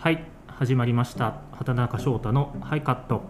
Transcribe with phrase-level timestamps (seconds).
[0.00, 1.40] はい始まりました。
[1.50, 3.22] 畑中翔太のハイカット。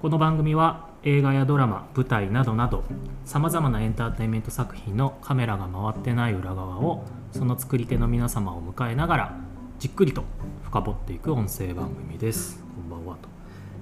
[0.00, 2.84] この番組は映画やドラマ舞台などなど
[3.24, 9.36] さまざまなエンターテインメント作品のカメラが回ってない裏側をその作り手の皆様を迎えながら
[9.80, 10.22] じっくりと
[10.62, 12.62] 深掘っていく音声番組です。
[12.62, 13.28] こんばんはと。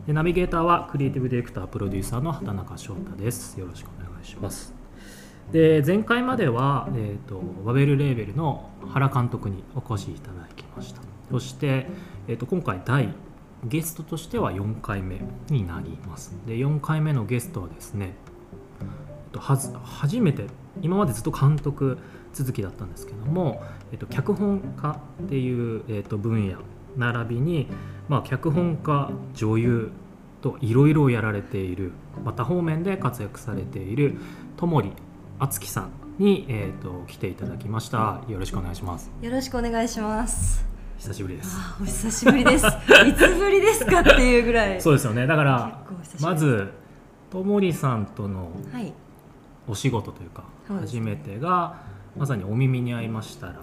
[0.06, 3.61] でナビゲーターはクリエイティブディレクタープロデューサーの畑中翔太です。
[3.61, 4.75] よろしくお願いします。
[5.52, 11.08] で前回までは、えーと、バベルレーベルの原監督にお越しいただきました。
[11.30, 11.87] そして、
[12.27, 13.12] えーと、今回第
[13.64, 16.36] ゲストとしては4回目になります。
[16.46, 18.14] で4回目のゲストはですね
[19.36, 20.46] はず初めて
[20.80, 21.98] 今までずっと監督
[22.33, 26.59] 続きだったんですけども、えーと、脚本家っていう、えー、と分野
[26.96, 27.69] 並びに、
[28.08, 29.91] まあ、脚本家女優
[30.41, 31.92] といろいろやられている、
[32.24, 34.16] まあ、多方面で活躍されている
[34.56, 34.92] 戸森
[35.38, 38.22] 敦樹さんに、えーと、来ていただきました。
[38.28, 39.10] よろしくお願いします。
[39.22, 40.78] よろしくお願いします。
[40.98, 41.56] 久しぶりです。
[41.80, 42.66] お久しぶりです。
[43.06, 44.80] いつぶりですかっていうぐらい。
[44.80, 45.28] そうですよね。
[45.28, 45.84] だから
[46.20, 46.72] まず
[47.30, 48.50] ともりさんとの
[49.69, 51.76] お仕事というか、はい、初めてが
[52.16, 53.62] まさにお耳に合いましたら、はい、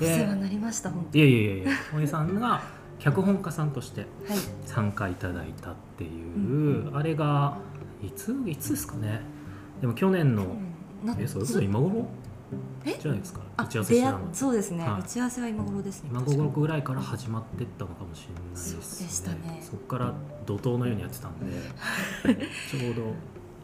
[0.00, 2.62] お世話になりました本当いやいやいやいやともりさんが
[2.98, 4.06] 脚本家さんとして
[4.64, 7.58] 参加いただいたっていう、はい、あれが
[8.02, 9.20] いついつですかね。
[9.82, 10.56] でも去年の
[11.18, 11.98] えそれこそ今頃？
[12.00, 12.33] え
[12.84, 13.40] じゃないですか。
[13.58, 16.10] 打ち合わせしたのそうですね、はい、打ち合わせは今頃ですね。
[16.12, 19.60] 今頃ぐらいから始まってったのかもしれないです、ね、そうでしたね。
[19.62, 20.12] そこから
[20.46, 21.46] 怒涛のようにやってたんで。
[22.70, 23.14] ちょうど。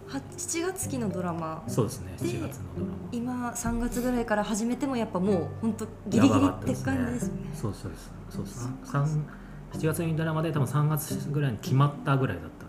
[0.08, 1.62] 7月期のドラマ。
[1.68, 2.14] そうですね。
[2.18, 2.94] 7月のドラマ。
[3.12, 8.11] 今3月ぐらいから始めてもやっぱもう本当ギリギリって感じですよね、ね、そうそうです。
[8.30, 8.68] そうです。
[9.72, 12.61] 7月にドラマで多分3月ぐらいに決まったぐらいだった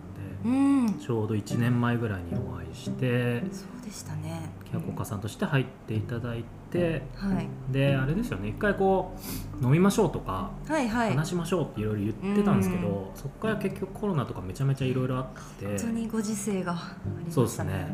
[0.44, 3.40] うん、ちょうど1年前ぐらいにお会いして。
[3.52, 8.48] そうでしたね脚本家さんとして入っていただいて、はい、であれですよね。
[8.48, 9.14] 一回こ
[9.60, 15.26] う飲みましょうとか、はいはい、話しましょうっていろいろ言ってたんですけど、そこから結局コロナとかめちゃめちゃいろいろあっ
[15.58, 17.30] て本当にご時世がありましたね。
[17.30, 17.86] そうですね。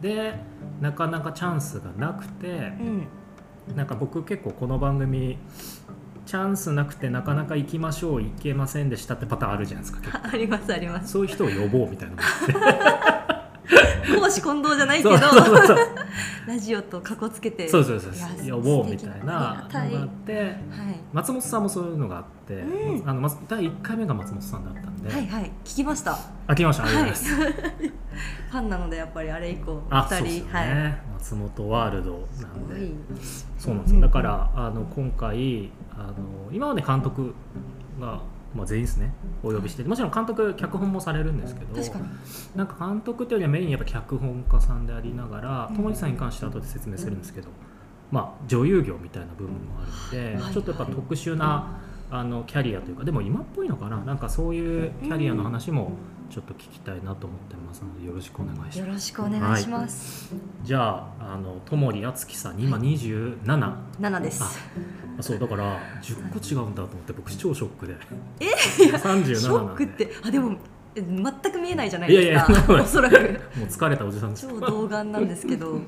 [0.00, 0.34] で
[0.80, 3.06] なかなかチャンスがなくて、うん、
[3.74, 5.38] なんか僕結構この番組
[6.26, 11.12] チャンスなくてなかなか行きましょう行けませんでしたってパターンあるじゃないですか ありますあります。
[11.12, 12.16] そういう人を呼ぼうみたいな
[14.14, 15.16] 公私混同じゃないけど
[16.46, 18.12] ラジオとかこつけてそうそうそう
[18.50, 20.54] 呼ぼ うみたいなのがあって、はい、
[21.12, 25.12] 松本さんもそういうのがあって、うん、あの第1回目が松本さんだったんで。
[25.12, 25.50] はいはい。
[25.64, 26.12] 聞きました。
[26.12, 26.84] あ聞きました。
[26.84, 27.90] ありがとうございます、
[28.50, 32.92] ファンなのでやっぱりあれ以降2人、ね、はい、松本ワールドなんで。
[33.58, 34.00] そうなんですよ。
[34.00, 36.14] だからあの今回あの
[36.52, 37.34] 今まで監督
[38.00, 38.20] が
[38.56, 39.12] まあ、全員ですね
[39.42, 39.84] お呼びして。
[39.84, 41.74] もちろん監督脚本もされるんですけど
[42.54, 47.48] なんか監督というよりはメインやっぱ脚本家さんでありながら友利さんに関しては後で説明するんですけど、
[48.10, 51.78] まあ、女優業みたいな部分もあるので、ちょっとやっぱ特殊な
[52.10, 53.98] あのキャリアというかでも今っぽいのかな。
[53.98, 55.92] なんかそういうキャリアの話も
[56.30, 58.78] ちょっと聞きたいなと思ってますのでよろしくお願いします。
[58.78, 60.34] よろしくお願いします。
[60.34, 60.88] はい、じゃ
[61.20, 64.42] ああのともりあつきさん今二十七七です。
[65.18, 67.96] あそうだから十個違うんだと思って僕超ショックで。
[68.40, 68.98] え？
[68.98, 70.56] 三十七ショックってあでも
[71.02, 72.52] 全く見えないじゃないですか。
[72.52, 73.16] いやいや おそらく。
[73.56, 75.80] もう疲れたおじさん超童顔なんですけど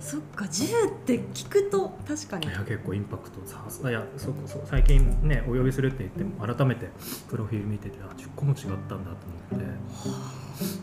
[0.00, 2.48] そっか10って聞くと確かに。
[2.48, 6.88] いや結構インパクトさいやそうそう最近ねお呼びするって言っても改めて
[7.28, 8.98] プロフィール見ててあ10個も違ったんだと
[9.52, 9.68] 思って。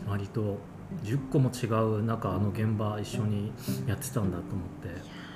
[0.08, 0.58] 割と
[1.04, 1.66] 10個も違
[1.98, 3.52] う中あの現場一緒に
[3.86, 5.26] やってたんだと思って。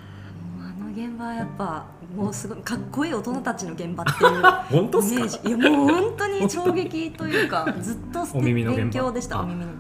[0.92, 4.30] 現場はやっぱもうすごいかっこいい大人たちの現場っていう
[4.82, 5.48] イメージ。
[5.48, 9.74] いやもう本当に衝撃というかずっと勉強でしたお耳の現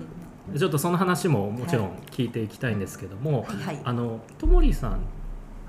[0.52, 0.58] 場。
[0.58, 3.56] ちょっとその話ももちろん聞いていきたいんですけども、はい。
[3.66, 5.00] はい、あのともりさん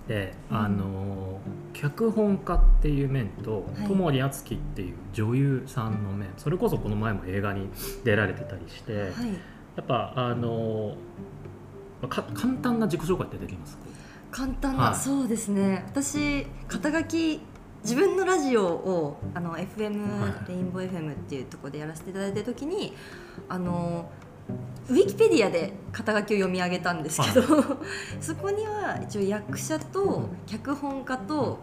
[0.08, 1.40] で、あの
[1.74, 7.70] 脚本家っていう面と友利敦樹っていう女優さんの面それこそこの前も映画に
[8.04, 9.10] 出られてたりして、はい、
[9.78, 10.96] やっぱあの
[12.10, 13.81] 簡単な自己紹介ってできますか？
[14.32, 15.84] 簡単な、はい、そうですね。
[15.88, 17.42] 私肩書き
[17.84, 22.94] 自分のラジオをあの FM、レインボー FM っていうところでやらせていただいた時に
[23.50, 24.10] あの
[24.90, 27.64] ウィキペディアで肩書きを読み上げたんですけど、はい、
[28.22, 31.60] そこには一応役者と脚本家と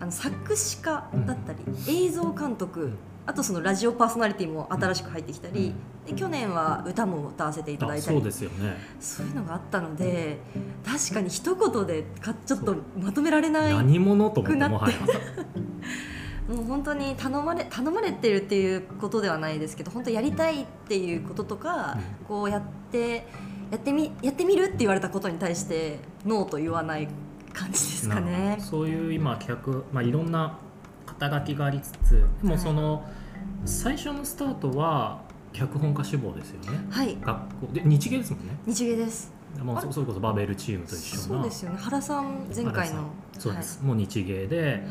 [0.00, 2.92] あの作詞家だったり、映像監督
[3.26, 5.72] あとそのラジオパーソナリティも新しく入ってきたり、
[6.06, 8.16] で去年は歌も歌わせていただいたり。
[8.16, 8.76] そうですよね。
[9.00, 10.38] そういうのがあったので
[10.84, 14.94] 確かに一言でかちょっとまとめられない何者とくなって
[16.52, 22.62] もう本当に頼まれ頼まれてるっていうことではないですけど本当やりたいっていうこととか、うん、こうやっ
[22.92, 23.26] て
[23.70, 27.08] やってみやってみるって言われたことに対してノーと言わない
[27.54, 28.58] 感じですかね。
[28.60, 30.58] そういう今客、まあ、いろんな
[31.18, 32.46] 肩書きがありつつではい。
[32.46, 33.04] もその、
[33.64, 35.20] 最初のスタートは
[35.52, 36.78] 脚本家志望ですよね。
[36.90, 37.16] はい。
[37.20, 37.66] 学校。
[37.72, 38.56] で日芸ですもんね。
[38.66, 39.32] 日芸です。
[39.62, 41.78] もうそそれこそバーベルチームと一緒なそうですよね。
[41.80, 43.04] 原さん前回の。
[43.38, 44.58] そうです、もう日芸で。
[44.60, 44.82] はいはい。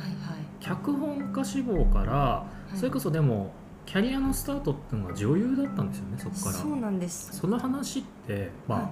[0.61, 2.77] 脚本家志望から、はい。
[2.77, 3.51] それこそでも
[3.85, 6.51] キャリアのスタートっていうのが女優だったんですよねそこから。
[6.53, 7.37] そうなんです。
[7.37, 8.89] その話ってまあ、は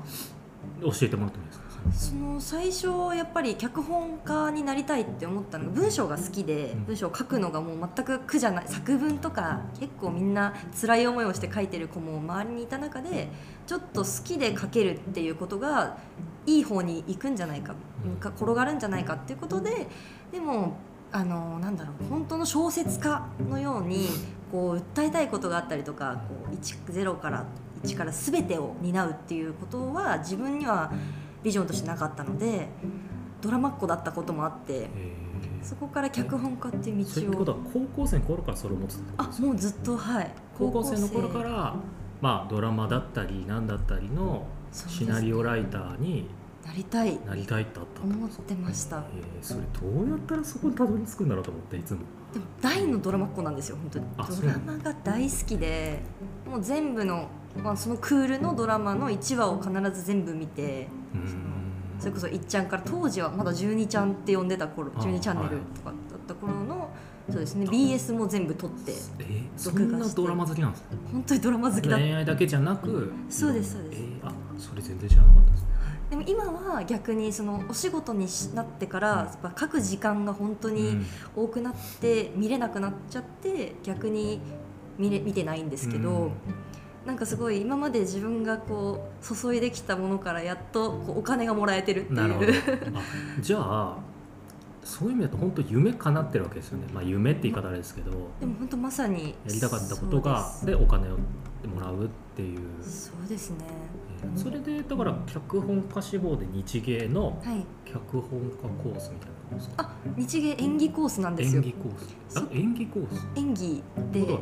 [0.81, 1.70] 教えてもらってもいいですか？
[1.93, 6.85] その最初やっぱり脚本家になりたいって思ったのが文章が好きでうん。
[6.85, 13.29] 文章を書くのがもう全く苦じゃない作文とか結構みんな辛い思いをして書いてる子も周りにいた中で
[13.65, 15.97] ちょっと好きで書けるっていうことが
[16.45, 17.75] いい方に行くんじゃないか
[18.23, 19.87] 転がるんじゃないかっていうことで
[20.31, 20.77] でも
[21.11, 24.07] あのなんだろう本当の小説家のように
[24.51, 27.45] こう訴えたいことがあったりとかこう1ゼロから
[27.83, 30.91] 1から全てを担うっていうことは自分には
[31.43, 32.67] ビジョンとしてなかったので
[33.41, 34.89] ドラマっ子だったこともあって
[35.63, 39.47] そこから脚本家っていうそういうこと道をは高校生の頃からそれを持ってたってことあですか？
[39.47, 40.31] もうずっとはい。
[40.57, 41.75] 高校生の頃から
[42.21, 46.29] まあドラマだったり何だったりのシナリオライターに
[46.65, 47.19] なりたい。
[47.25, 49.03] なりたいってあった思ってました。
[49.15, 49.43] えー。
[49.43, 51.99] それどうやったらそこにたどり着くんだろうと思っていつも。
[52.33, 54.05] でも大のドラマっ子なんですよ本当に。
[54.41, 55.99] ドラマが大好きで
[56.47, 57.27] もう全部の、
[57.63, 60.87] まあ、そのクールのドラマの1話を必ず全部見て
[61.99, 65.65] それこそいっちゃんから当時はまだ12ちゃんって呼んでた頃あ12チャンネルはい。
[65.75, 66.89] とかだった頃の
[67.29, 69.95] そうですね BS も全部撮って録画して。
[69.97, 70.89] んなドラマ好きなんですか？
[71.11, 74.01] 本当にドラマ好きだ恋愛だけじゃなくそうですそうです。
[74.01, 75.65] えーあそれ全然知らなかったです
[76.11, 81.05] でも今は逆にそのお仕事になってから書く時間が本当にうん。
[81.35, 84.39] 多くなって見れなくなっちゃって逆に
[84.97, 86.31] 見れ見てないんですけど、うん
[87.05, 92.45] なんかすごい今まで自分がこう注いできたものからやっとこうお金がもらえてるってなるほど。
[92.45, 92.53] いう
[92.95, 93.01] あ
[93.41, 93.97] じゃあ
[94.83, 96.85] そういう意味だと本当夢叶ってるわけですよね。
[96.93, 98.11] まあ夢って言い方あれですけど。
[98.39, 101.17] でも本当まさにやりたかったことがでお金を
[101.67, 102.59] もらうっていう。
[102.81, 103.57] そうですね。
[104.23, 107.65] えーそれでだから脚本家志望で日芸のはい。
[107.85, 109.83] 脚本家コースみたいなことですか？
[109.83, 111.61] あ日芸演技コースなんですよ。
[111.63, 112.37] 演技コース。
[112.37, 113.27] あそ演技コース。
[113.35, 114.39] 演技で。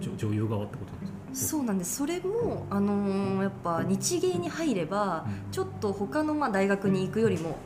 [0.00, 1.18] 女女優側ってことなんですか？
[1.34, 1.96] そうなんです。
[1.96, 5.52] それも、あのーやっぱ日芸に入ればうん。
[5.52, 7.58] ちょっと他のまあ大学に行くよりも、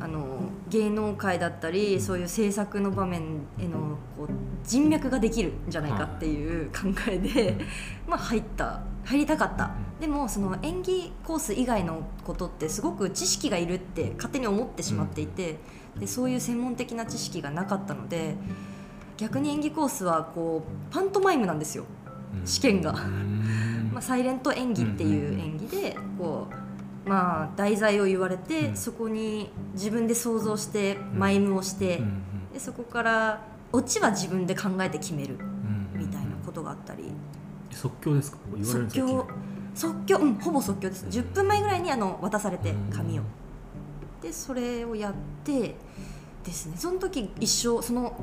[0.00, 4.28] あのー芸能界だったりそういう制作の場面へのこう
[4.64, 7.56] 人脈ができるんじゃないかっていう考えで、
[8.08, 9.70] まあ、入った入りたかった。
[10.00, 15.58] でもその演技コース以外のことってすごく知識がいるって勝手に思ってしまっていて、
[16.00, 18.34] でそういう専門的な知識がなかったので
[19.16, 21.84] 逆に演技コースはこうパントマイムなんですよ。
[22.34, 22.46] うん。
[22.46, 22.92] 試験が。
[23.92, 26.48] まあ、サイレント演技っていう演技でこ
[27.06, 28.76] う、まあ、題材を言われて、うん。
[28.76, 35.36] そこに自分で想像してマイムをして、うんでそこからオチは自分で考えて決める
[35.92, 37.12] みたいなことがあったり、
[37.70, 38.38] 即興ですか？
[38.56, 39.26] 言われるん即興。
[39.74, 40.18] 即興？
[40.18, 41.04] うんほぼ即興です。
[41.06, 42.90] 10分前ぐらいにあの渡されてうん。
[42.90, 43.22] 紙を。
[44.22, 45.14] でそれをやっ
[45.44, 45.74] て
[46.44, 46.76] ですね。
[46.78, 48.18] その時一緒その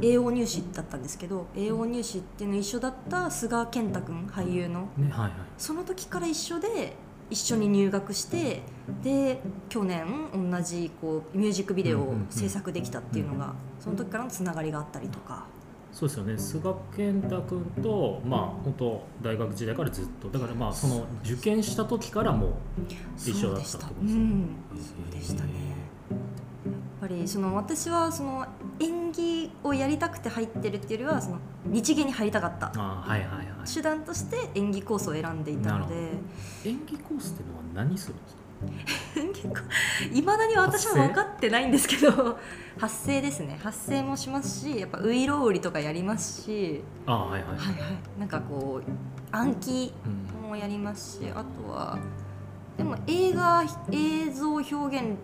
[0.00, 4.88] 栄養入試だったんですけど栄養入試っていうの一緒だった菅健太君俳優の。
[4.96, 5.32] ねはいはい。
[5.58, 6.96] その時から一緒で
[7.30, 8.62] 一緒に入学して
[9.02, 15.46] で去年同じこうミュージックビデオを制作できたっていうのが、その時からのつながりがあったりとか、
[15.92, 16.38] そうですよね。
[16.38, 20.28] 菅健太君とまあ本当大学時代からずっと。
[20.28, 22.52] だからまあその受験した時からもう
[23.16, 24.20] 一緒だったってことですね。
[24.20, 25.50] うん、そうでしたね
[27.20, 28.46] りその私はその
[28.80, 32.66] 演技をやりたくて入ってるっていうよりはその日芸に入りたかった。
[32.78, 33.46] はいはいはい。
[33.72, 35.94] 手段として演技コースを選んでいたので。
[36.64, 38.36] 演技コースっていうのは何するんです
[39.48, 39.62] か？
[40.12, 42.38] いまだに私も分かってないんですけど。
[42.78, 43.58] 発声ですね。
[43.62, 46.82] 発声もしますしやっぱウイロウリとかやりますし。
[47.06, 47.58] あーはいはいはい。
[47.58, 47.76] はい
[48.18, 48.90] なんかこう
[49.34, 50.08] 暗記う
[50.46, 51.98] んもやりますしあとは
[52.76, 55.16] でも映画映像表現ん？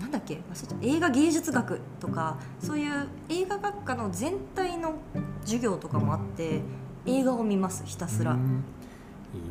[0.00, 0.40] なんだっけ？
[0.82, 4.94] 映画芸術学とかそういう映画学科の全体の
[5.42, 6.60] 授業とかもあって
[7.06, 8.38] 映画を見ますひたすら、いい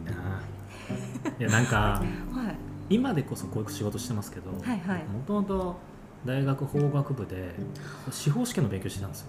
[0.05, 0.41] な。
[1.39, 2.01] いやなんか
[2.89, 4.51] い、今でこそこういう仕事してますけど
[5.13, 5.75] もともと
[6.25, 7.55] 大学法学部で
[8.11, 9.27] 司法試験の勉強してたんですよ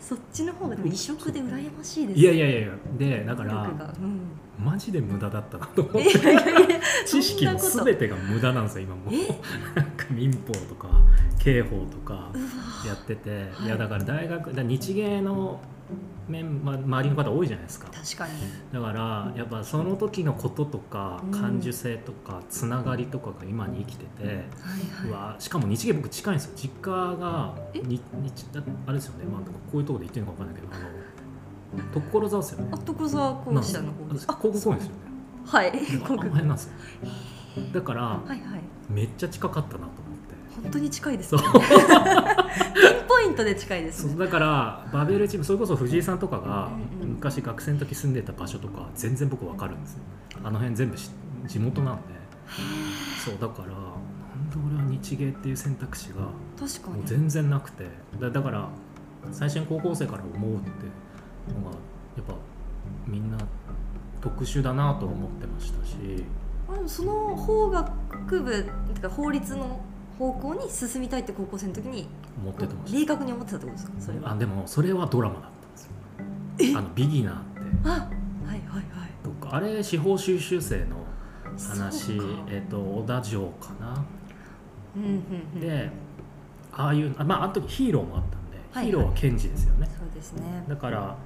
[0.00, 2.68] そっちの方がでも異色で羨ましいですいやいやいやいや。
[2.98, 4.20] でだからうん。
[4.58, 6.10] マジで無駄だったなと思って
[7.06, 9.10] 知識の全てが無駄なんですよ今も。
[9.10, 9.28] うえ？
[9.74, 10.88] なんか民法とか
[11.38, 12.32] 刑法とか
[12.86, 13.66] やってて、はい。
[13.66, 15.60] い、やだから大学だ日芸の
[16.28, 17.88] 面、ま、周りの方多いじゃないですか。
[17.92, 18.32] 確かに。
[18.72, 21.30] だからやっぱその時のこととかうん。
[21.30, 24.36] 感受性とかつながりとかが今に生きてて、はい
[25.08, 26.52] うはしかも日芸僕近いんですよ。
[26.56, 27.80] 実家がえ？
[27.80, 32.68] に日だあれですよね、まあ、こういうところで言ってるのか分かんないけどあの所沢ですよね。
[32.72, 34.24] あ所沢校舎の方です。
[34.28, 35.00] あ高校公園ですよね。
[35.46, 35.68] はい。
[35.68, 35.72] あ
[36.08, 36.72] の国辺なんですよ。
[37.72, 38.40] だからはいはい。
[38.88, 40.02] めっちゃ近かったなと
[40.62, 41.42] 本当に近いですね。
[41.42, 41.52] ピン
[43.06, 44.10] ポイントで近いですね。
[44.10, 46.70] そうだからバベルチームそれこそ藤井さんとかが
[47.00, 50.00] 昔学生の時住んでた場所とか全然僕分かるんですよ。
[50.42, 51.10] あの辺全部し
[51.46, 52.02] 地元なんで。
[53.24, 57.86] そうだからなんで俺は日芸っていう選択肢がもう全然なくて。
[58.20, 58.68] だだから
[59.32, 60.70] 最初に高校生から思うって
[61.52, 61.76] のが
[62.16, 62.34] やっぱ
[63.06, 63.38] みんな
[64.20, 66.24] 特殊だなと思ってましたし。
[66.86, 69.80] その法学部てか法律の
[70.18, 72.08] 方向に進みたいって高校生の時に
[72.42, 73.92] 思っててまし明確に思ってたってことですか？
[74.00, 74.24] それは。
[74.24, 75.90] たあでもそれはドラマだったんですよ。
[76.58, 76.76] え？
[76.76, 77.60] あのビギナーって。
[77.84, 78.00] あはい
[78.48, 78.84] はいはい。
[79.22, 80.96] とかあれ司法修習生の
[81.58, 82.20] 話。
[82.48, 84.04] えっと小田城かな。
[84.96, 85.22] うんうん
[85.54, 85.60] うん。
[85.60, 85.90] で
[86.72, 88.86] ああいうあまああの時ヒーローもあったんで、はいはい。
[88.86, 89.88] ヒーローは検事ですよね。
[89.98, 90.64] そうですね。
[90.68, 91.16] だから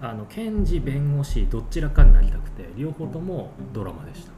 [0.00, 4.32] あの検事弁護士どちらかになりたくて両方ともドラマでした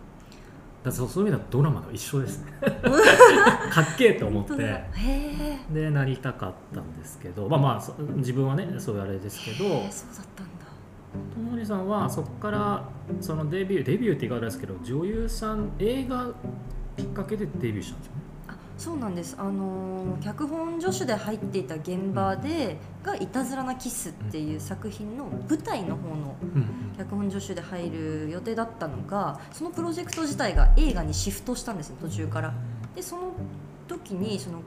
[0.84, 2.52] だそうそういう意味ではドラマと一緒ですね。
[2.60, 4.84] かっけえと思って。
[5.72, 7.48] でなりたかったんですけど。
[7.48, 9.58] まあまあそ自分はねそういうあれですけど。
[9.58, 10.62] そうだったんだ。
[11.34, 12.88] ともりさんはそこから
[13.20, 16.30] そのデビューデビューって言い方ですけど女優さん映画
[16.96, 18.21] きっかけでデビューしたんですよね。
[18.21, 18.21] あ
[18.82, 19.36] そうなんです。
[19.38, 26.34] あのー脚本助手で入っていた現場でが「いたずらなキス」っていう作品の舞台の方の
[26.96, 32.52] 脚本助手で入る予定だったのがそのプロジェクト自体が映画にシフトしたんですね途中から。
[32.94, 33.32] でその
[33.88, 34.62] 時にその、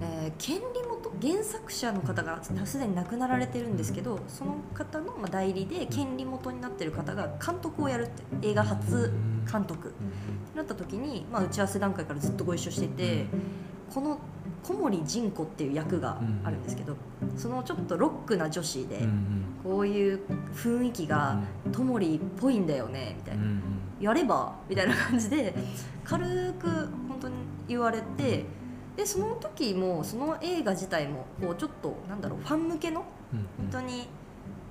[0.00, 9.12] えー権利元原作者の方がすでに亡くなられてるんですけどその方のまあ代理で権利元になってる方が監督をやるって映画初
[9.50, 13.26] 監督ってなった時に、まあ、打ち合わせ段階からずっとご一緒してて
[13.92, 14.18] この
[14.62, 16.96] 小森仁子っていう役があるんですけど
[17.36, 19.00] そのちょっとロックな女子で
[19.62, 20.20] こういう
[20.54, 21.40] 雰囲気が
[21.72, 23.44] トモリっぽいんだよねみたいな。
[24.00, 25.54] やればみたいな感じで
[26.04, 26.68] 軽く
[27.06, 27.34] 本当に
[27.68, 28.46] 言われて
[28.96, 33.04] でその時もその映画自体もこうちょっとなんだろうファン向けの
[33.56, 34.08] 本当に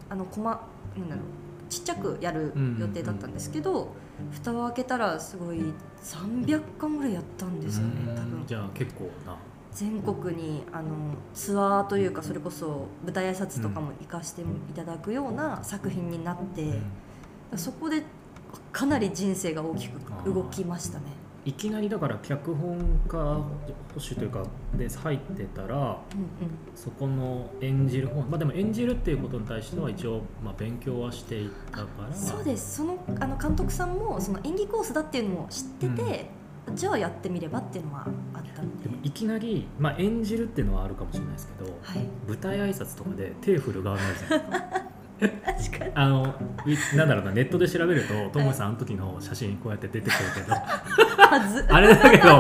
[0.10, 1.24] あのコマなんだろう
[1.70, 3.90] ちっちゃくやる予定だったんですけど、
[4.32, 5.62] 蓋を開けたらすごい
[6.04, 8.44] 300巻ぐらいやったんですよね多分。
[8.48, 9.38] じゃあ結構な。
[9.72, 10.96] 全国にあの
[11.36, 14.46] ツアーというかそれこそ舞台挨拶とかも行かせてい
[14.76, 16.80] ただくような作品になって、
[17.56, 18.04] そこで
[18.72, 21.19] かなり人生が大きく動きましたね。
[21.46, 22.78] いきなりだから脚本
[23.08, 23.46] 家保
[23.96, 24.44] 守というか
[24.78, 25.98] で入ってたらうんうん。
[26.76, 32.14] そこの演じる方まあでも演じるっていうことに対しては一応まあ勉強はしていたから。
[32.14, 32.78] そうです。
[32.78, 36.30] そのあの監督さんもその演技コースだっていうのも知ってて、
[36.76, 38.84] じゃあやってみればっていうのはあったので。
[38.84, 42.08] でもいきなり、まあ、演じるっていうのはあるかもしれないですけどはい。
[42.28, 44.79] 舞台挨拶とかで手振る側になるじゃないですか
[45.20, 45.92] 確かに。
[45.96, 46.36] あの
[46.96, 50.56] なんだろうなネットで調べるとともさんあの時の写真こうやって出てくるけど。
[51.74, 52.38] あれだけど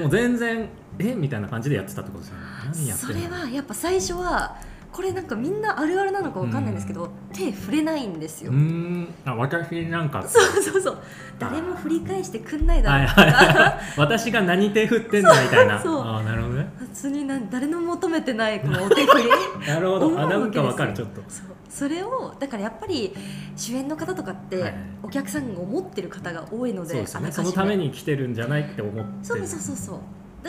[0.00, 0.68] もう全然
[0.98, 1.14] え？
[1.14, 2.42] みたいな感じでやってたってことですよね。
[2.72, 4.56] 何やってそれはやっぱ最初は
[4.92, 9.08] これなんかみんなあるあるなのかわかんないんですけど、手触れないんですよ、うーん。
[9.26, 10.22] あ私なんか。
[10.26, 10.98] そうそうそう。
[11.38, 13.80] 誰も振り返してくんないだろうはいはいはい。
[13.98, 15.78] 私が何手振ってんのみたいな。
[15.82, 16.02] そうそう。
[16.02, 19.24] あーなるほどね普通になん誰の求めてないこのお手振り
[19.68, 20.18] なるほど。
[20.18, 20.94] あなんかわかる。
[20.94, 21.20] ちょっと。
[21.68, 23.14] それをだからやっぱり
[23.54, 24.74] 主演の方とかって、はい。
[25.02, 27.50] お客さんが思ってる方が多いのでそうですよね。
[27.50, 29.06] のために来てるんじゃないって思ってる。
[29.22, 29.98] そうそうそうそう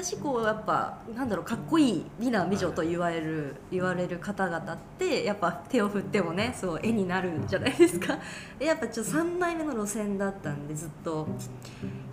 [0.03, 8.19] 私こうやっぱなんだろうかっこいい美男美女と言われる、言われる方々ってやっぱ手を振ってもねそう絵になるんじゃないですか。
[8.59, 11.27] でやっぱちょっと3枚目の路線だったんでずっと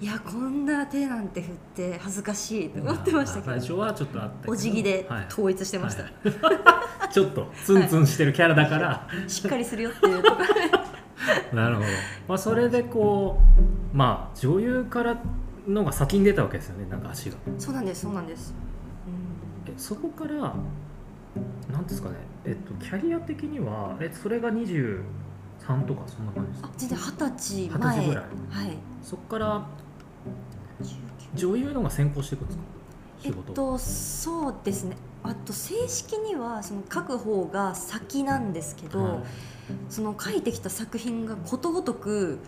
[0.00, 3.50] いやこんな手なんて振って恥ずかしいと思ってましたけど。
[3.52, 5.26] 最初はちょっとあったお辞儀ではい。
[5.26, 7.12] 統一してました、はい。
[7.12, 10.44] ちょっとツンツンしてるキャラだから、しっかりするよっていうところ
[11.52, 11.86] なるほど、
[12.28, 13.40] まあ、それでこ
[13.92, 15.16] うまあ女優から
[15.68, 17.36] のが先に出たわけですよねなんか足が。
[17.58, 18.54] そうなんですそうなんです、
[19.66, 20.34] えそこから
[21.72, 25.02] なんですかねえっとキャリア的にはえそれが23
[25.86, 26.68] とかそんな感じですか？
[26.68, 28.24] あ全然二十歳二十前歳ぐらい。
[28.24, 28.78] はい。
[29.02, 29.66] そこから
[30.82, 32.64] 19女優のが先行していくんですか？
[33.22, 34.96] 仕えっ事、とそうですね。
[35.22, 39.22] あと正式にはその書く方が先なんですけど、はい
[39.88, 42.38] その書いてきた作品がことごとく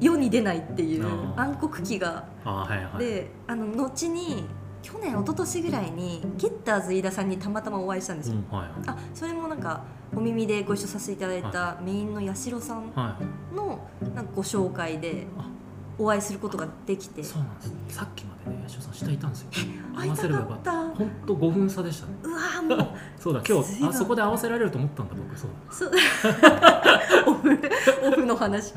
[0.00, 2.98] 世に出ないっていう暗黒期があはいはい。
[2.98, 4.44] であの後に
[4.82, 9.82] 去年一昨年ぐらいにゲッターズ飯田さんにたまたまお会いしたんですよ、うんはいあそれもなんか
[10.14, 13.16] お耳でご一緒させていただいたメインの八代さんは
[13.52, 13.54] い。
[13.56, 13.78] の
[14.14, 15.48] なんかご紹介であ
[15.98, 17.22] お会いすることができて。
[17.22, 17.96] そうなんです。
[17.96, 19.48] さっきまでね八代さん下いたんですよ。
[19.52, 20.72] 会いた合わせればよかった。
[20.72, 22.12] 本当5分差でしたね。
[22.22, 22.88] うわーもう。
[23.18, 25.38] そうだ今日あそこで合わせられると思ったんだ僕。
[25.38, 25.90] そうそう。
[27.30, 27.60] オフ
[28.06, 28.74] オフの話。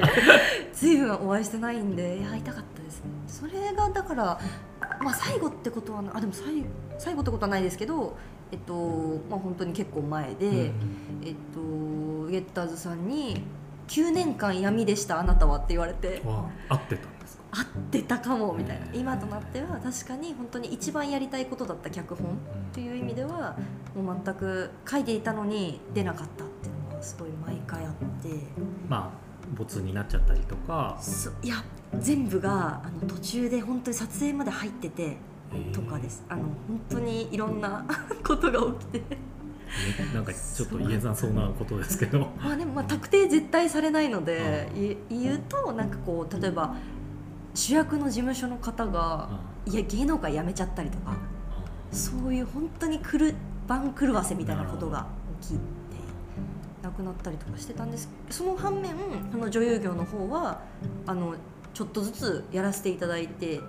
[0.73, 3.11] ずいぶんお会いしてないんで会いたかったですね。
[3.27, 4.39] それがだから
[5.01, 6.65] まあ最後ってことはなあでも最
[6.97, 8.15] 最後ってことはないですけど
[8.51, 8.73] えっと
[9.29, 10.71] まあ本当に結構前で、うん。
[11.25, 13.41] えっとゲッターズさんに
[13.87, 16.21] 「9年間闇でしたあなたは」って言われて。
[16.69, 17.43] 合ってたんですか？
[17.51, 18.85] 合ってたかもみたいな。
[18.93, 22.37] 今となっては確かに本当に一番やりたいことだった脚本
[22.73, 23.55] という意味では
[23.95, 28.29] もう全く書いていたのに出なかったっていうのがすごい毎回あって。
[28.87, 30.97] まあ没になっちゃったりとか。
[30.99, 31.55] そいや
[31.99, 35.15] 全部があの途中で本当に撮影まで入ってて
[35.53, 36.25] えーとかです。
[36.27, 36.51] あの本
[36.89, 37.85] 当にいろんな
[38.27, 38.99] ことが起きて。
[38.99, 39.05] ね
[40.13, 42.31] なんかちょっと言えなそうなことですけど。
[42.39, 44.69] まあでもまあ特定絶対されないので
[45.09, 46.75] い言うとなんかこう例えば
[47.53, 49.29] 主役の事務所の方が
[49.65, 51.17] いや芸能界辞めちゃったりとか
[51.91, 53.35] そういう本当にくる
[53.67, 55.07] 番狂わせみたいなことが
[55.41, 55.59] 起きて
[56.83, 58.09] 亡くなったりとかしてたんです。
[58.29, 58.95] その反面
[59.31, 60.61] その女優業の方は
[61.05, 61.35] あの
[61.73, 63.61] ちょっとずつやらせていただいて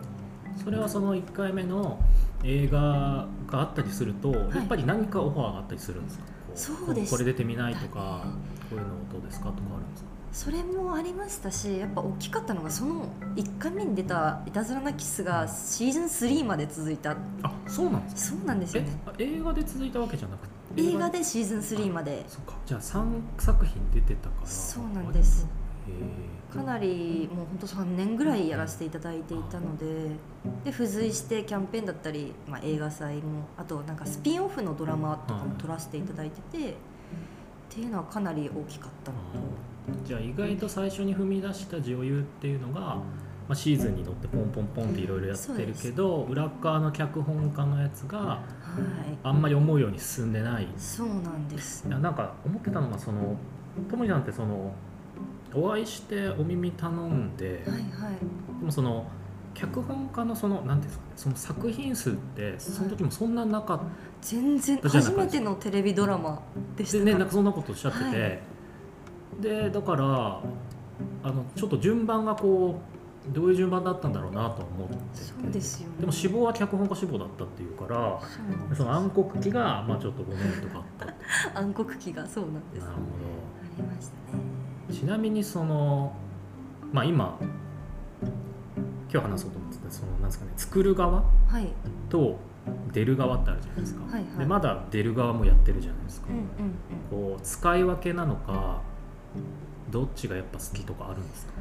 [0.62, 1.98] それはその1回目の
[2.44, 6.24] 映画があったりすると、やっぱり何かオファーがあったりするんですか？
[6.24, 7.10] こそうです。
[7.12, 8.24] これ出てみないとか
[8.70, 10.08] こういうのどうですかとかあるんですか？
[10.30, 17.12] それもありましたしやっぱ大きかったのがその1回目に出た「いたずらなキス」がシーズン3まで続いた。
[17.42, 18.38] あそうなんですか？
[18.38, 18.82] そうなんですよ
[19.18, 20.82] えね映画で続いたわけじゃなくて？
[20.82, 22.24] 映画でシーズン3まで。
[22.28, 22.54] そっか。
[22.66, 23.04] じゃあ3
[23.38, 24.46] 作品出てたから。
[24.46, 25.44] そうなんです。
[25.44, 25.46] へ
[26.52, 29.84] かなりもうほんと3年ぐらいやらせていただいていたので
[30.64, 36.74] で付随してキャンペーンだったり、まあ、映画祭もあとなんかスピンオフのドラマとかも撮らせていただいてて、っ
[37.68, 39.38] ていうのはかなり大きかったのと。
[40.04, 43.02] ーじゃあ意外と最初に踏み出した女優っていうのが、ま
[43.50, 49.18] あ、シーズンに乗ってポンポンポンっていろいろやってるけど裏側の脚本家のやつがはい。
[49.22, 50.68] あんまり思うように進んでない。
[50.78, 51.84] そうなんです。
[51.84, 53.36] なんか思ってたのがその
[53.90, 54.72] ともりさんってその
[55.54, 57.82] お会いしてお耳頼んで、はいはい。
[58.60, 59.06] でもその
[59.54, 63.80] 脚本家のそのなんていうんですかねその作品数ってその時もそんななかっ
[64.20, 66.40] 全然じゃなかった初めてのテレビドラマ
[66.76, 68.40] でしたでねなんかそんなことおっしゃってて、はい
[69.40, 70.04] でだから
[71.22, 72.80] あのちょっと順番がこ
[73.30, 75.24] うどういう順番だったんだろうなとは思ってて。
[75.24, 75.94] そうですよね。
[76.00, 78.20] でも志望は脚本家志望だったっていうから
[78.74, 81.14] その暗黒期がまあちょっと5年とかあっ
[81.52, 83.02] た 暗黒期がそうなんですあなるほ
[83.76, 84.42] りましたね。
[84.42, 84.57] ど
[84.90, 86.12] ちなみにその
[86.92, 87.38] まあ今
[89.10, 91.68] 今日話そうと思ってたそのなんですかね作る側はい。
[92.08, 92.38] と
[92.92, 94.38] 出る側ってあるじゃないですか、はいはい。
[94.38, 96.36] でまだ出る側もやってるじゃないですか、うん
[97.16, 97.32] うんうん。
[97.32, 98.82] こう使い分けなのか
[99.90, 101.52] どっちがやっぱ好きとかあるんですか？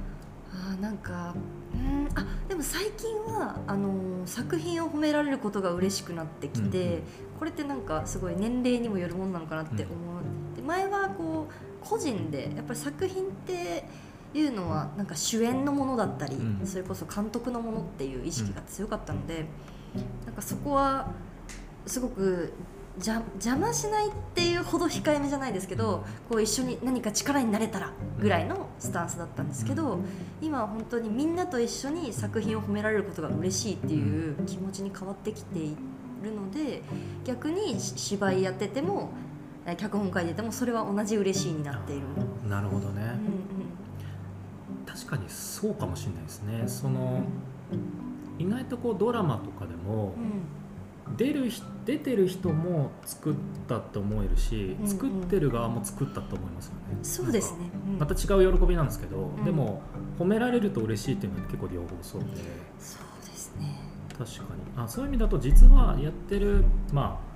[0.54, 1.34] あーなんか
[1.74, 7.02] うんあでも最近はあのー作品を褒められることが嬉しくなってきて、うんうん。
[7.40, 11.27] これってなんかすごい年齢にもよるものなのかなって思う、で前はこう
[11.88, 13.86] 個人でやっぱり作品って
[14.34, 16.66] いうのはなんか主演のものだったり、うん。
[16.66, 19.46] それこそ監督のものっていう意識が強かったので、
[20.26, 21.12] なんかそこは
[21.86, 22.54] すごく
[23.00, 30.00] じゃ邪魔しないっていうほど控えめじゃないですけど、こう一緒に何か力になれたらぐらいのスタンスだったんですけど、
[30.42, 35.76] 今は本当にみんなと一緒に作品を褒められることが嬉しいっていう気持ちに変わってきてい
[36.24, 36.82] るので
[37.24, 39.27] 逆にし芝居やっててもえ
[39.76, 42.08] 脚本書いててもそれは同じ嬉しいになっている。
[42.48, 43.68] なるほどね、うん
[44.86, 46.64] 確かにそうかもしれないですね。
[46.66, 47.22] その
[48.40, 50.24] 意外とこうドラマとかでもうん。
[50.24, 50.58] うん
[51.16, 54.88] 出るひ出てる人も作ったと思えるし、うんうん。
[54.90, 56.80] 作ってる側も作ったと思いますよね。
[57.02, 57.70] そうですね。
[57.88, 57.98] うん。
[57.98, 59.46] また違う喜びなんですけど、ん。
[59.46, 59.82] でも
[60.20, 62.28] 褒められると嬉しいっていうのは結構両方そうで。
[62.78, 63.80] そうですね。
[64.18, 64.84] 確かに。
[64.84, 67.27] あそういう意味だと実はやってるまあ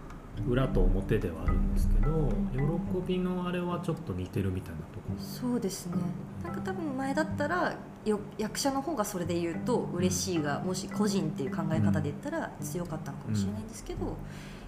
[0.48, 5.14] 裏と表ではあるんですけど、ん喜びのあれはちょっと似てるみたいなとこ。
[5.16, 5.98] ろそうですね。
[6.44, 14.18] なんか多分前だったらよ役者の方がそれで言うと嬉しいがもし個人っていう考え方で言ったら強かったのかもしれないんですけど、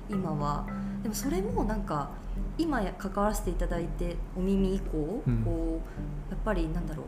[0.10, 0.68] 今は。
[1.02, 2.12] でもそれもなんか
[2.58, 5.44] 今や関わらせていただいてお耳以降、うん。
[5.44, 5.82] こ
[6.30, 7.06] うやっぱりなんだろう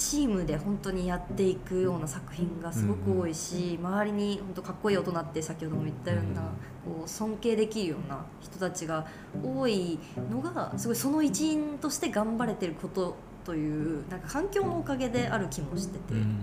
[0.00, 9.06] チームで本当にやっていくような作品がすごく多いし、周りに本当かっこいい大人って先ほども言ったような、こう尊敬できるような人たちが
[9.44, 9.98] 多い
[10.30, 16.38] のがすごいその一員として頑張れてることというなんか環境のおかげである気もしてて、うん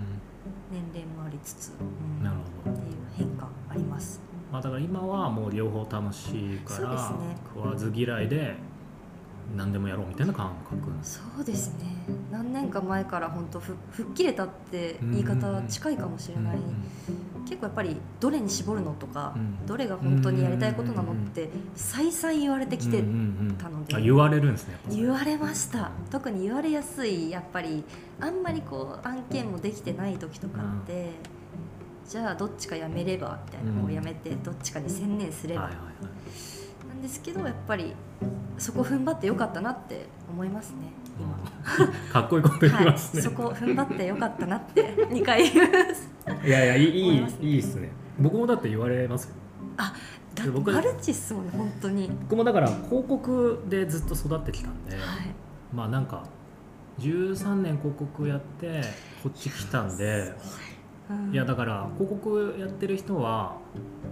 [0.70, 2.76] 年齢もありつつ、うんなるほど。
[2.76, 4.20] っていう変化あります。
[4.52, 7.36] まあ、だから今はもう両方楽しいから、ね。
[7.54, 8.54] 食わず嫌いで
[9.56, 10.92] 何でもやろうみたいな感覚。
[11.02, 11.86] そうですね。
[12.30, 16.58] 何年か前から本当ふ吹っ切れたって言い方近いかもしれない、
[17.44, 19.66] 結構やっぱりどれに絞るのとか、うん。
[19.66, 23.56] どれが本当にやりたいことなのって再々言われてきてうんうんうん。
[23.58, 25.90] たのであ言われるんですね言われました。
[26.10, 27.84] 特に言われやすいやっぱり
[28.20, 31.10] あんまりこう案件もできてない時とかって、
[32.08, 33.76] じゃあどっちかやめればみたいな、うん。
[33.78, 36.57] もうやめてどっちかに専念すれば、はいはいはい
[36.98, 37.94] なんですけどやっぱり
[38.58, 40.76] そこ踏ん張ってよかったなって思いますね
[41.18, 41.88] 今。
[42.12, 46.10] かっこいいこと言いはい、ますね、そこ踏ん張ってよかったなって2回言います。
[46.44, 47.32] い、やいやいいいいね。
[47.40, 47.90] いいっすね。
[48.18, 49.34] 僕もだって言われますよ。
[50.34, 55.04] だで僕マルチっすもんね本当に、僕もだから広告でずっと育ってきたんで、はい、
[55.72, 56.24] まあなんか
[56.98, 58.82] 13年広告やって
[59.22, 60.34] こっち来たんで
[61.10, 61.32] うん。
[61.32, 63.56] いやだから広告やってる人は、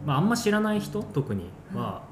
[0.04, 2.02] まあ、あんま知らない人特には、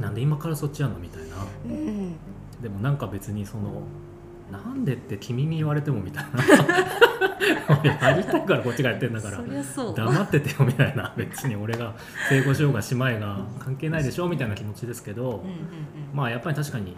[0.00, 1.36] なんで今からそっちやんのみたいな。
[1.66, 2.16] うん。
[2.60, 3.82] でもなんか別にその
[4.50, 6.44] なんでって君に言われてもみたいな。
[7.82, 9.42] やりたいからこっちがやってんだから。
[9.94, 11.12] 黙っててよみたいな。
[11.16, 11.94] 別に俺が
[12.28, 15.46] 成功しようがしまいが関係ないでしょみたいな気持ちですけど、うんうんうん。
[16.14, 16.94] まあやっぱり確かに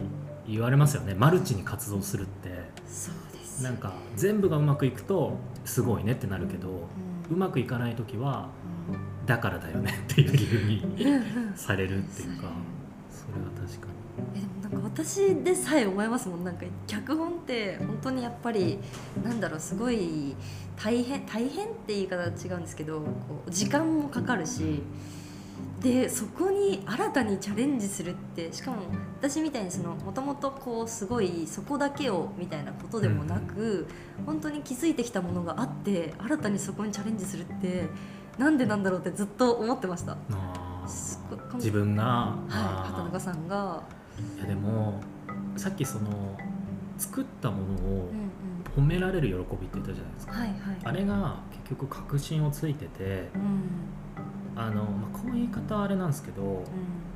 [0.47, 1.15] 言われますよね。
[1.15, 2.69] マルチに活動するって。
[3.63, 7.35] なんか全部がうまくいくとすごいねってなるけど、うん。
[7.35, 8.49] うまくいかない時は
[9.25, 10.83] だからだよねっていう理由に
[11.55, 12.43] されるっていうか。
[12.43, 12.74] そ
[13.35, 13.87] れは確か
[14.35, 16.43] えでもなんか私でさえ思いますもん。
[16.43, 18.79] なんか脚本って本当にやっぱり
[19.23, 20.35] なんだろうすごい
[20.75, 24.81] 大変大変って言い方は違うんですけどこう時間もかかるし
[25.81, 28.77] でそこに新たにチャレンジするってしかも
[29.19, 33.87] 私みたいにもともとこうすごいそこだけをみたいなことでもなく、
[34.25, 37.85] 本当に気づいてきたものがあって新たにそこにチャレンジするって
[38.37, 40.17] なんでなんだろうってずっと思ってました。
[41.55, 43.83] 自分が、はい、畑中さんが、
[44.37, 45.01] いやでも
[45.57, 46.37] さっきその
[46.97, 48.11] 作ったものを
[48.75, 50.57] 褒められる喜びって言ったじゃないですか、はいはい。
[50.83, 53.63] あれが結局確信をついててうん。
[54.55, 56.63] あの、まあ、こういう言い方はあれなんですけどうん。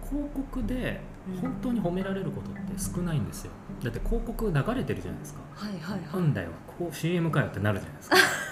[0.07, 1.41] 広告でうん。
[1.41, 3.51] 本当に褒められることって少ないんですよ。
[3.83, 5.41] だって広告流れてるじゃないですか。
[5.55, 6.21] はいはいはい。
[6.21, 8.17] なんだよこう CM かよってなるじゃないですか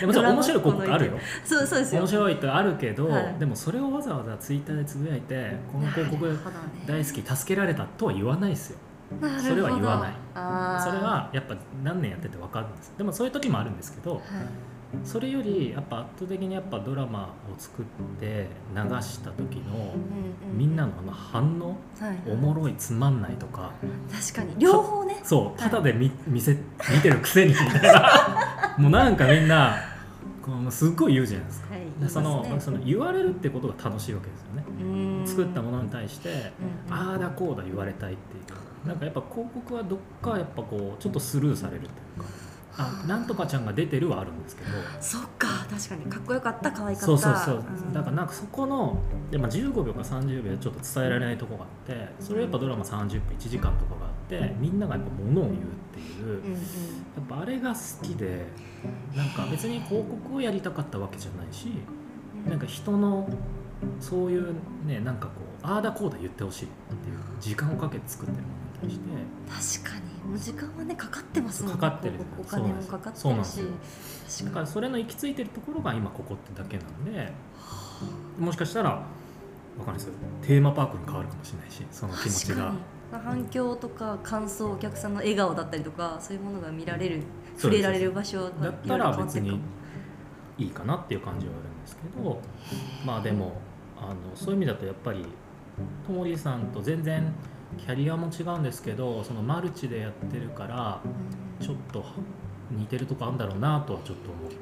[0.00, 1.12] でもちろん面白い広告あるよ。
[1.44, 2.00] そうそうですよ。
[2.00, 3.34] 面白いってあるけど、はい。
[3.38, 6.38] でもそれをわざわざツイッターでつぶやいてこの広告
[6.86, 8.78] 大好き助けられたとは言わないですよ。
[9.46, 10.12] それは言わない。
[10.82, 12.92] それはやっぱ何年やってて分かるんです。
[12.96, 14.22] でもそういう時もあるんですけどはい。
[15.04, 17.84] それよりやっぱ圧倒的にやっぱドラマを作っ
[18.18, 19.94] て流した時の
[20.52, 22.18] みんなのあの反応はい。
[22.28, 23.70] おもろいつまんないとか
[24.12, 24.54] 確かに。
[24.58, 25.20] 両方ね。
[25.22, 25.60] そう。
[25.60, 26.56] ただで見見せ
[26.92, 28.76] 見てるくせにみたいな。
[28.78, 29.76] もうなんかみんな
[30.56, 31.74] このすっごい言うじゃないですか。
[31.74, 31.82] はい。
[32.00, 34.54] でそのその言われるってことが楽しいわけですよ。
[34.54, 35.26] ねうん。
[35.26, 36.92] 作ったものに対してうんうん。
[36.92, 38.88] ああだこうだ言われたいっていう。
[38.88, 42.28] なんかやっぱ広告はどっかやっぱこうちょっとスルーされるっていうか
[42.76, 44.70] あなんとかちゃんが出てるはあるんですけど。
[45.00, 46.04] そっか確かに。
[46.06, 47.06] かっこよかった可愛かった。
[47.06, 47.92] そうそうそう、ん。
[47.92, 48.96] だからなんかそこの
[49.30, 55.56] で、まあ、15秒か30秒でちょっと伝えられないとこがあってそれはやっぱドラマ30分1時間とかがあってみんながやっぱ物を言うっ
[55.92, 56.26] ていう。
[56.26, 56.52] うんうん。
[56.52, 56.58] や
[57.20, 58.46] っぱあれが好きで
[59.14, 61.68] なんか別に広告をやりたかったわけじゃないし
[62.48, 63.28] なんか人の
[63.98, 64.54] そういう
[64.86, 69.82] ねなんかこうああだこうだ言ってほしいっていう時間をかけて作ってるものして。
[69.82, 70.30] 確かに。
[70.30, 71.80] もう時間はねかかってますもんね。
[71.80, 72.14] かかってる。
[72.38, 74.44] お金もかかってるし。
[74.44, 77.32] だからそれの行き着いてるところが今ここってだけなんで
[78.38, 79.04] もしかしたらわ
[79.78, 80.12] かんないですよ。
[80.42, 82.72] テーマパークに変わるかもしれないしその気持ちが。
[83.12, 87.22] 反響とか感想お客さんの笑顔だったりとかそういうものが見られる
[87.56, 89.58] 触れられる場所がだったら別にも
[90.58, 92.40] いいかなっていう感じはあるんですけど
[93.04, 93.60] まあでも
[93.98, 95.24] あのそういう意味だとやっぱり
[96.06, 97.34] ともりさんと全然
[97.78, 101.66] キャリアも違うんですけどそのマルチでやってるからうん。
[101.66, 102.04] ちょっと
[102.70, 104.56] 似てるとこあるんだろうなとはちょっと思って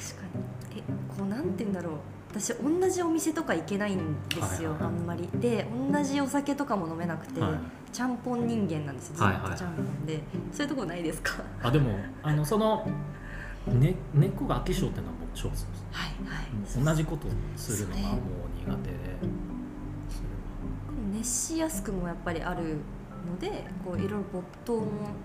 [0.00, 0.26] 確か
[0.74, 0.80] に。
[0.80, 0.82] え
[1.16, 1.94] こうなんて言うんだろう。
[2.30, 4.98] 私同じお店とか行けないんですよ、はいはいはい。
[4.98, 5.28] あんまり。
[5.40, 7.52] で同じお酒とかも飲めなくて、はい。
[7.92, 9.34] ちゃんぽん人間なんですよずっはい。
[9.36, 10.20] はいとちゃんぽんで、
[10.52, 11.44] そういうとこないですか？
[11.62, 12.84] あでもあのその、
[13.68, 16.84] ね、根っこが飽き性っていうのは僕超そうですはいはい。
[16.84, 18.18] 同じことするのがもう
[18.68, 18.96] 苦手で
[21.24, 22.76] 熱しやすくもやっぱりある
[23.26, 24.84] のでこういろいろ没頭も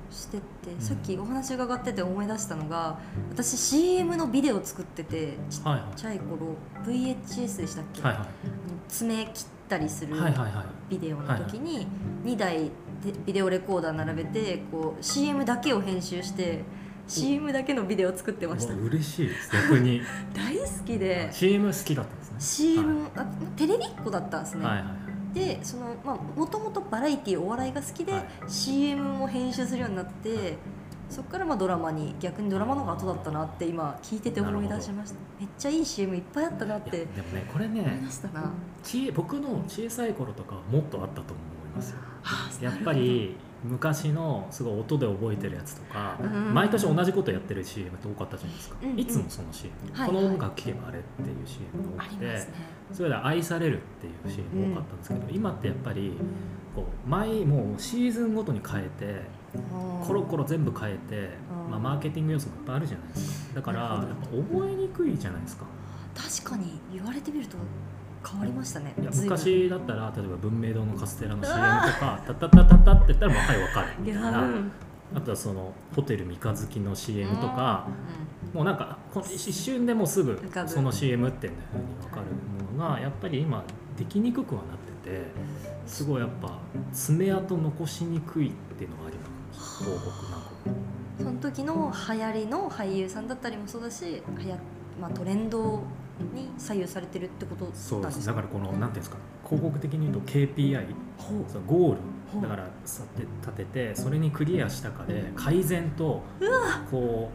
[0.09, 0.79] してって、ん。
[0.79, 2.97] さっきお話伺ってて思い出したのが
[3.29, 8.27] 私 CM のビデオ作っててちっはいちゃい頃 VHS でしたっけ、はいはい。
[8.88, 10.65] 爪切ったりするはいはいはい。
[10.89, 11.85] ビデオの時に
[12.23, 12.69] 2台で
[13.25, 16.63] ビデオレコーダー並べてこう CM だけを編集して
[17.07, 18.73] CM だけのビデオを作ってました。
[18.75, 19.51] 嬉しいです。
[19.51, 20.01] 逆に。
[20.33, 21.27] 大好きで。
[21.33, 22.35] CM 好きだったんですね。
[22.39, 23.25] CM、あ
[23.57, 24.98] テレビっ子だったんですね、はいはいはい
[25.33, 28.23] でそのまあもともとバラエティーお笑いが好きで、はい。
[28.47, 30.57] CM も編集するようになって
[31.09, 35.15] そこからまあドラマに逆にドラマの方が後だったなって今聞いてて思い出しました。
[35.39, 38.51] めっちゃいい CM いっぱいあったなってでもねこれ思いね出したな、
[38.83, 41.33] ち僕の小さい頃とかはもっとあったと思
[41.73, 41.97] いますよ。
[42.23, 46.53] あやっぱり昔のすごい音で覚えてるやつとか、うん。
[46.53, 48.99] 毎年同じことやってる CM って多かったじゃないですか、うんうん。
[48.99, 52.47] いつもその CM、はいこの音楽聴けばあれっていう CM があ多くて、ね。
[52.93, 56.13] それで愛されるっていう CM 多かったんですけど、今ってやっぱり
[56.75, 59.21] こう毎もうシーズンごとに変えて
[60.05, 61.29] コロコロ全部変えて、
[61.65, 63.55] うんまあ、マーケティング要素もいっぱいあるじゃないですか。
[63.55, 65.65] だからやっぱ覚えにくいじゃないですか。
[66.15, 67.57] 確かに言われてみると
[68.27, 68.93] 変わりましたね。
[68.97, 74.49] 昔だったら例えば文明堂のカステラの CM とか「タッタッタッタッタ」って言ったらもうはい分かるみいたいな
[75.15, 77.88] あとはそのホテル三日月の CM とか、
[78.53, 78.97] うもうなんか
[79.34, 82.25] 一瞬でもうすぐその CM っていうふうに分かる
[82.75, 83.63] ものがやっぱり今
[83.97, 85.23] できにくくはなってて
[85.86, 86.60] すごいやっぱ
[86.93, 90.49] 爪痕残しにくいっていうのがあります広告なんか
[91.17, 94.58] その時の流行りの俳優さんだったりもそうだしはや、
[95.01, 95.82] まあ、トレンド
[96.23, 98.25] に左右されてるってことそうかです。
[98.25, 99.17] だからこのなんていうんですか？
[99.45, 100.86] 広告的に言うと KPI
[101.17, 102.41] ほそのゴール。
[102.41, 106.21] だからさて立ててそれにクリアしたかで改善と
[106.91, 107.32] こ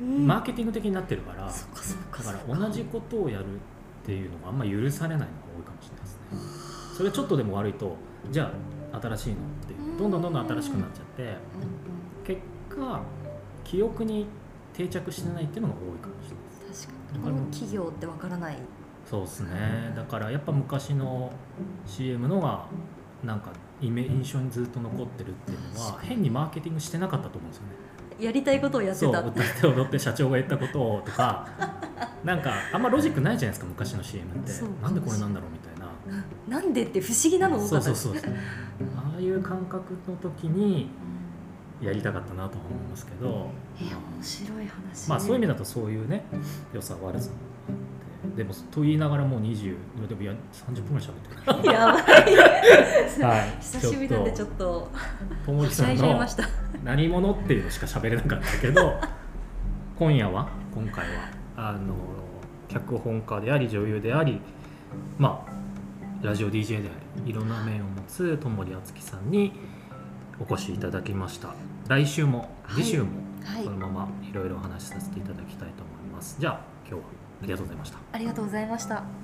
[0.00, 0.26] う、ううん。
[0.26, 3.46] マーケティング的になってるからだから同じことをやるっ
[4.04, 6.18] ていうのがあんま許されないのが多いかもしれないです
[6.92, 6.96] ね。
[6.96, 7.96] それちょっとでも悪いと
[8.30, 8.52] じゃ
[8.92, 11.28] あ新しいのってどんどんどんどん新しくなっちゃってうん。
[11.28, 11.36] うん。
[12.24, 13.00] 結果
[13.62, 14.26] 記憶に
[14.72, 16.43] 定着してないっていうのが多いかもしれない
[16.74, 17.24] 確かに。
[17.24, 18.56] この企業ってわからない。
[19.08, 19.92] そうですね。
[19.94, 21.30] だからやっぱ昔の
[21.86, 22.66] CM のが
[23.22, 27.68] なんかイメ印象にずっと残ってるっていうのは変にマーケティングしてなかったと思うんですよね。
[28.26, 31.48] やりたいことをやってそうた歌って踊って社長が言ったことをとか
[32.22, 34.52] なんかあんまロジックないじゃないですか昔の CM って。
[34.82, 36.60] なんでこれなんだろうみたいな。
[36.60, 38.32] なんでって不思議なのそうそうそうそう。
[38.96, 40.88] ああいう感覚の時に
[41.80, 45.08] やりたかったなとは思いますけどえ面白い話。
[45.08, 46.24] まあそういう意味だだとそういうね
[46.72, 47.30] 良さ悪さ
[48.36, 49.76] でもと言いながらもう20
[50.08, 51.72] でもいや30分ぐらい喋ってる。
[51.72, 53.38] やばい。
[53.38, 53.56] はい。
[53.60, 54.90] 久しぶりなんでちょっっと。
[55.44, 56.26] とともりはしゃさんの
[56.84, 58.94] 何者っていうのしか喋れなかったけど
[59.98, 61.94] 今夜は今回はあの
[62.68, 64.40] 脚本家であり女優であり
[65.18, 66.92] まあラジオ DJ であ
[67.24, 69.52] りいろんな面を持つ友森敦樹さんに
[70.40, 71.54] お越しいただきました。
[71.88, 72.82] 来週もはい。
[72.82, 73.10] 次週も
[73.44, 73.64] はい。
[73.64, 77.08] このままいろいろお話しさせていただきたいと思います、じゃあ今日は
[77.42, 77.98] ありがとうございました。
[78.12, 79.23] ありがとうございました